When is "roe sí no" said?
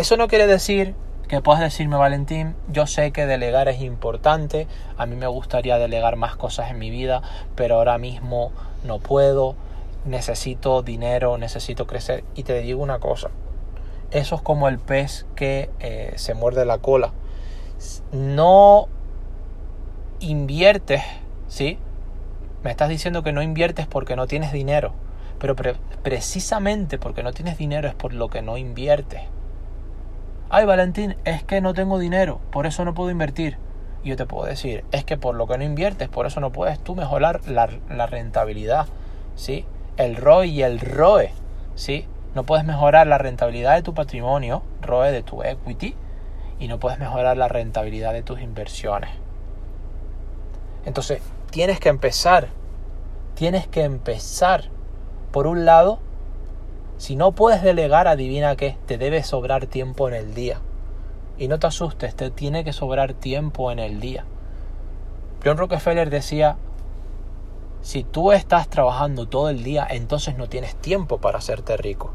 40.80-42.42